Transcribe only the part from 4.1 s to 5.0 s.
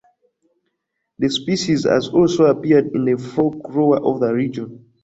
the region.